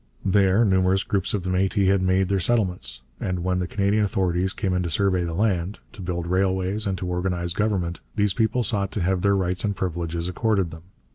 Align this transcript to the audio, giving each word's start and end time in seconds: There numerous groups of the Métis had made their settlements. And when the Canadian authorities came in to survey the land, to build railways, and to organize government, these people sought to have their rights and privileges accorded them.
There 0.25 0.65
numerous 0.65 1.03
groups 1.03 1.35
of 1.35 1.43
the 1.43 1.51
Métis 1.51 1.85
had 1.85 2.01
made 2.01 2.27
their 2.27 2.39
settlements. 2.39 3.03
And 3.19 3.43
when 3.43 3.59
the 3.59 3.67
Canadian 3.67 4.03
authorities 4.03 4.51
came 4.51 4.73
in 4.73 4.81
to 4.81 4.89
survey 4.89 5.23
the 5.25 5.35
land, 5.35 5.77
to 5.91 6.01
build 6.01 6.25
railways, 6.25 6.87
and 6.87 6.97
to 6.97 7.05
organize 7.07 7.53
government, 7.53 7.99
these 8.15 8.33
people 8.33 8.63
sought 8.63 8.91
to 8.93 9.01
have 9.03 9.21
their 9.21 9.35
rights 9.35 9.63
and 9.63 9.75
privileges 9.75 10.27
accorded 10.27 10.71
them. 10.71 10.85